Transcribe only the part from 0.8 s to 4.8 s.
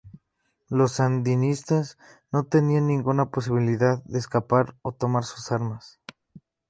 sandinistas no tenían ninguna posibilidad de escapar